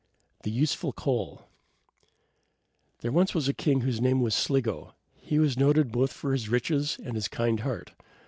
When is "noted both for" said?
5.59-6.33